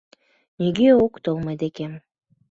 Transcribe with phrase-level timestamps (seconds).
[0.61, 1.93] Нигӧ ок тол мый декем